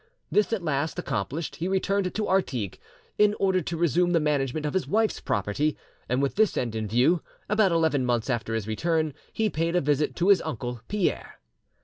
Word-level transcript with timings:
This 0.31 0.51
at 0.51 0.63
last 0.63 0.97
accomplished, 0.97 1.57
he 1.57 1.67
returned 1.67 2.11
to 2.11 2.27
Artigues, 2.27 2.79
in 3.19 3.35
order 3.39 3.61
to 3.61 3.77
resume 3.77 4.13
the 4.13 4.19
management 4.19 4.65
of 4.65 4.73
his 4.73 4.87
wife's 4.87 5.21
property, 5.21 5.77
and 6.09 6.23
with 6.23 6.33
this 6.37 6.57
end 6.57 6.73
in 6.73 6.87
view, 6.87 7.21
about 7.47 7.71
eleven 7.71 8.03
months 8.03 8.27
after 8.27 8.55
his 8.55 8.65
return, 8.67 9.13
he 9.31 9.47
paid 9.47 9.75
a 9.75 9.79
visit 9.81 10.15
to 10.15 10.29
his 10.29 10.41
uncle 10.41 10.81
Pierre. 10.87 11.39